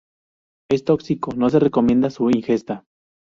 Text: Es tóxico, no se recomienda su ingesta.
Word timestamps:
Es 0.71 0.83
tóxico, 0.83 1.31
no 1.37 1.51
se 1.51 1.59
recomienda 1.59 2.09
su 2.09 2.27
ingesta. 2.31 2.85